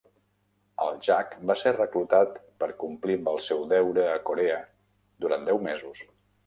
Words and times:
El 0.85 0.95
Jack 1.07 1.35
va 1.51 1.57
ser 1.59 1.73
reclutat 1.75 2.41
per 2.65 2.71
complir 2.85 3.21
amb 3.21 3.31
el 3.35 3.39
seu 3.49 3.63
deure 3.75 4.09
a 4.17 4.21
Corea 4.33 4.61
durant 5.27 5.49
deu 5.53 5.65
mesos. 5.71 6.07